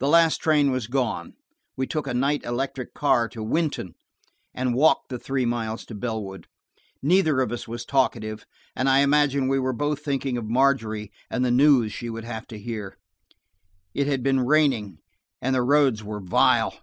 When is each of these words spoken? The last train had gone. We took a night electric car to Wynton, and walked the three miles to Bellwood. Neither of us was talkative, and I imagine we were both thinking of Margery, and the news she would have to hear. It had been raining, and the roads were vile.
The 0.00 0.08
last 0.08 0.36
train 0.36 0.70
had 0.70 0.90
gone. 0.90 1.32
We 1.78 1.86
took 1.86 2.06
a 2.06 2.12
night 2.12 2.44
electric 2.44 2.92
car 2.92 3.26
to 3.30 3.42
Wynton, 3.42 3.94
and 4.52 4.74
walked 4.74 5.08
the 5.08 5.18
three 5.18 5.46
miles 5.46 5.86
to 5.86 5.94
Bellwood. 5.94 6.46
Neither 7.02 7.40
of 7.40 7.50
us 7.50 7.66
was 7.66 7.86
talkative, 7.86 8.44
and 8.74 8.86
I 8.86 8.98
imagine 8.98 9.48
we 9.48 9.58
were 9.58 9.72
both 9.72 10.04
thinking 10.04 10.36
of 10.36 10.44
Margery, 10.44 11.10
and 11.30 11.42
the 11.42 11.50
news 11.50 11.90
she 11.94 12.10
would 12.10 12.24
have 12.24 12.46
to 12.48 12.58
hear. 12.58 12.98
It 13.94 14.06
had 14.06 14.22
been 14.22 14.40
raining, 14.44 14.98
and 15.40 15.54
the 15.54 15.62
roads 15.62 16.04
were 16.04 16.20
vile. 16.20 16.74